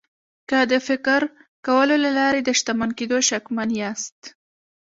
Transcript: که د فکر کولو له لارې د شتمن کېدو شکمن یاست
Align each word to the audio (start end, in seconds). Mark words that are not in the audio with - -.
که 0.49 0.59
د 0.71 0.73
فکر 0.87 1.21
کولو 1.67 1.95
له 2.03 2.09
لارې 2.19 2.41
د 2.43 2.49
شتمن 2.59 2.89
کېدو 2.99 3.17
شکمن 3.29 3.69
یاست 3.81 4.19